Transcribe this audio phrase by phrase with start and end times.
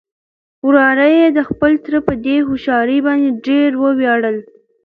[0.65, 4.37] وراره يې د خپل تره په دې هوښيارۍ باندې ډېر ووياړل.